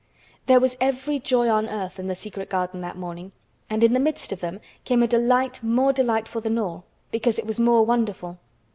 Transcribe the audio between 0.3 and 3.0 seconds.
There was every joy on earth in the secret garden that